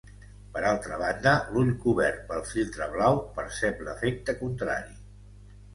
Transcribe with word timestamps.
Per 0.53 0.61
altra 0.69 0.97
banda, 1.01 1.33
l'ull 1.57 1.69
cobert 1.85 2.23
pel 2.31 2.41
filtre 2.55 2.89
blau 2.97 3.21
percep 3.39 3.87
l'efecte 3.91 4.39
contrari. 4.45 5.01